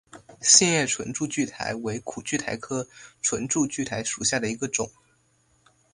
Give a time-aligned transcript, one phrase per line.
[0.41, 2.87] 线叶唇柱苣苔为苦苣苔科
[3.21, 4.89] 唇柱苣苔属下的一个种。